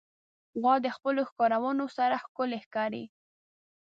غوا 0.59 0.75
د 0.85 0.87
خپلو 0.95 1.21
ښکرونو 1.29 1.85
سره 1.97 2.15
ښکلي 2.23 2.59
ښکاري. 2.65 3.03